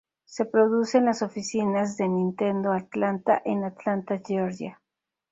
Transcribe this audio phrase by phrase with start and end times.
[0.25, 4.81] Se produce en las oficinas de Nintendo Atlanta en Atlanta, Giorgia.